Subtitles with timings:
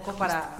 [0.00, 0.56] para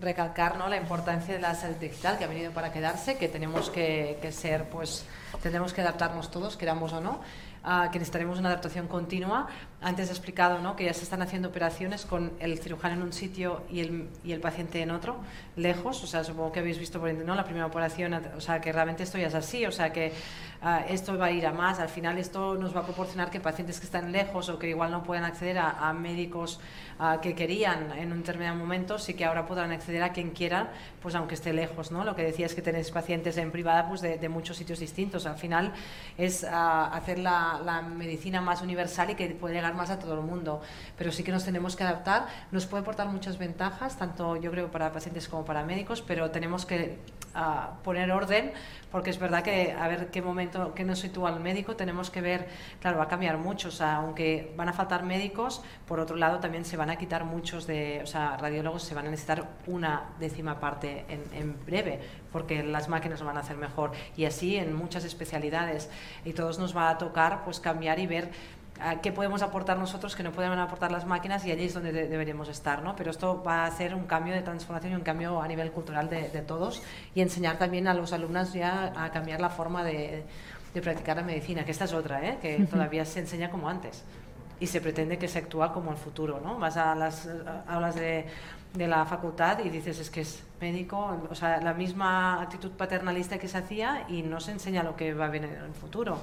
[0.00, 0.68] recalcar ¿no?
[0.68, 4.68] la importancia de la salud digital que ha venido para quedarse, que tenemos que, ser,
[4.68, 5.04] pues,
[5.42, 7.20] tendremos que adaptarnos todos, queramos o no,
[7.64, 9.48] uh, que necesitaremos una adaptación continua.
[9.80, 10.74] Antes he explicado ¿no?
[10.74, 14.32] que ya se están haciendo operaciones con el cirujano en un sitio y el, y
[14.32, 15.18] el paciente en otro,
[15.54, 17.36] lejos, o sea, supongo que habéis visto por ¿no?
[17.36, 20.12] la primera operación, o sea, que realmente esto ya es así, o sea, que
[20.62, 23.38] uh, esto va a ir a más, al final esto nos va a proporcionar que
[23.38, 26.58] pacientes que están lejos o que igual no pueden acceder a, a médicos
[26.98, 30.70] uh, que querían en un determinado momento, sí que ahora podrán acceder a quien quieran,
[31.00, 32.02] pues aunque esté lejos, ¿no?
[32.02, 35.36] Lo que decías que tenéis pacientes en privada, pues de, de muchos sitios distintos, al
[35.36, 35.72] final
[36.16, 40.14] es uh, hacer la, la, medicina más universal y que puede llegar más a todo
[40.14, 40.60] el mundo,
[40.96, 44.70] pero sí que nos tenemos que adaptar, nos puede aportar muchas ventajas, tanto yo creo
[44.70, 46.98] para pacientes como para médicos, pero tenemos que
[47.34, 48.52] uh, poner orden,
[48.90, 52.20] porque es verdad que a ver qué momento, qué nos sitúa el médico, tenemos que
[52.20, 52.48] ver,
[52.80, 56.38] claro, va a cambiar mucho, o sea, aunque van a faltar médicos, por otro lado
[56.40, 60.10] también se van a quitar muchos de, o sea, radiólogos se van a necesitar una
[60.18, 62.00] décima parte en, en breve,
[62.32, 65.90] porque las máquinas lo van a hacer mejor, y así en muchas especialidades,
[66.24, 68.30] y todos nos va a tocar pues cambiar y ver
[69.02, 72.06] qué podemos aportar nosotros que no pueden aportar las máquinas y allí es donde de
[72.06, 72.94] deberíamos estar, ¿no?
[72.94, 76.08] Pero esto va a hacer un cambio de transformación y un cambio a nivel cultural
[76.08, 76.82] de, de todos
[77.14, 80.24] y enseñar también a los alumnos ya a cambiar la forma de,
[80.74, 82.38] de practicar la medicina, que esta es otra, ¿eh?
[82.40, 84.04] que todavía se enseña como antes
[84.60, 86.58] y se pretende que se actúa como el futuro, ¿no?
[86.58, 87.28] Vas a las
[87.68, 88.26] aulas de,
[88.74, 93.38] de la facultad y dices es que es médico, o sea, la misma actitud paternalista
[93.38, 96.18] que se hacía y no se enseña lo que va a venir en el futuro.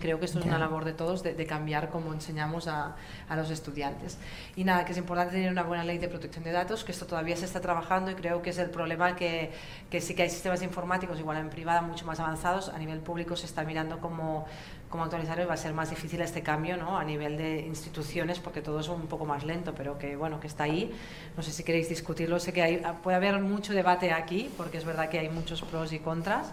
[0.00, 2.96] Creo que esto es una labor de todos, de, de cambiar cómo enseñamos a,
[3.28, 4.18] a, los estudiantes.
[4.56, 7.06] Y nada, que es importante tener una buena ley de protección de datos, que esto
[7.06, 9.52] todavía se está trabajando y creo que es el problema que,
[9.88, 13.36] que sí que hay sistemas informáticos, igual en privada, mucho más avanzados, a nivel público
[13.36, 14.46] se está mirando cómo,
[14.88, 16.98] cómo actualizar y va a ser más difícil este cambio ¿no?
[16.98, 20.48] a nivel de instituciones, porque todo es un poco más lento, pero que bueno, que
[20.48, 20.92] está ahí.
[21.36, 24.84] No sé si queréis discutirlo, sé que hay, puede haber mucho debate aquí, porque es
[24.84, 26.52] verdad que hay muchos pros y contras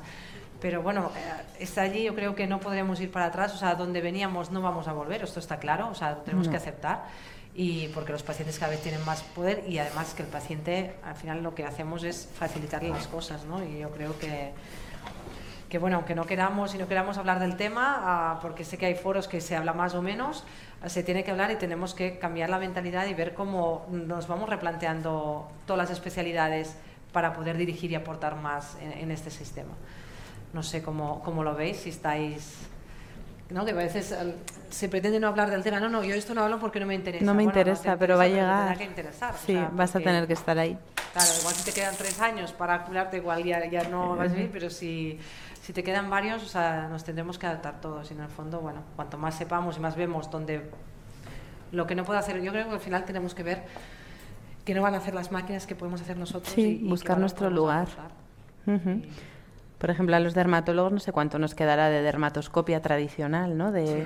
[0.64, 3.76] pero bueno, eh, está allí, yo creo que no podremos ir para atrás, o sea,
[3.76, 6.52] donde veníamos no vamos a volver, esto está claro, o sea, tenemos no.
[6.52, 7.04] que aceptar
[7.54, 11.16] y porque los pacientes cada vez tienen más poder y además que el paciente al
[11.16, 13.62] final lo que hacemos es facilitarle las cosas, ¿no?
[13.62, 14.54] Y yo creo que
[15.68, 18.86] que bueno, aunque no queramos y no queramos hablar del tema, uh, porque sé que
[18.86, 20.46] hay foros que se habla más o menos,
[20.86, 24.28] uh, se tiene que hablar y tenemos que cambiar la mentalidad y ver cómo nos
[24.28, 26.78] vamos replanteando todas las especialidades
[27.12, 29.74] para poder dirigir y aportar más en, en este sistema.
[30.54, 32.70] No sé cómo, cómo lo veis, si estáis...
[33.50, 33.66] ¿no?
[33.66, 34.34] que a veces uh,
[34.70, 35.80] se pretende no hablar del tema.
[35.80, 37.24] No, no, yo esto no hablo porque no me interesa.
[37.24, 38.78] No me bueno, interesa, no pero va a llegar.
[38.78, 40.78] Que interesar, sí, o sea, vas porque, a tener que estar ahí.
[41.14, 44.38] Claro, igual si te quedan tres años para curarte, igual ya, ya no vas a
[44.38, 45.20] ir, pero si,
[45.62, 48.10] si te quedan varios, o sea, nos tendremos que adaptar todos.
[48.10, 50.72] Y en el fondo, bueno, cuanto más sepamos y más vemos dónde
[51.72, 53.64] lo que no puedo hacer, yo creo que al final tenemos que ver
[54.66, 56.54] que no van a hacer las máquinas que podemos hacer nosotros.
[56.56, 57.88] Sí, y, y buscar nuestro lugar.
[58.66, 59.04] Uh -huh.
[59.04, 59.10] y,
[59.84, 63.74] por ejemplo, a los dermatólogos no sé cuánto nos quedará de dermatoscopia tradicional, ¿no?
[63.74, 64.06] De.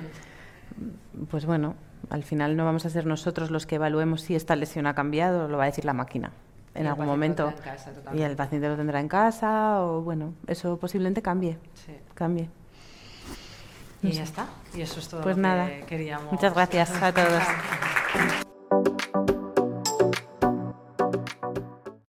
[1.30, 1.76] Pues bueno,
[2.10, 5.46] al final no vamos a ser nosotros los que evaluemos si esta lesión ha cambiado,
[5.46, 6.32] lo va a decir la máquina
[6.74, 7.50] en algún momento.
[7.56, 11.58] En casa, y el paciente lo tendrá en casa o bueno, eso posiblemente cambie.
[11.74, 11.92] Sí.
[12.14, 12.50] Cambie.
[14.02, 14.46] Y ya está.
[14.74, 15.68] Y eso es todo pues lo nada.
[15.68, 16.32] que queríamos.
[16.32, 17.42] Muchas gracias a todos.